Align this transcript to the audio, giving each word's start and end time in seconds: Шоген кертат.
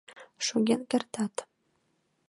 Шоген 0.45 0.81
кертат. 0.91 1.33